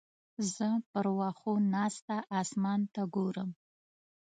[0.53, 3.49] زه پر وښو ناسته اسمان ته ګورم.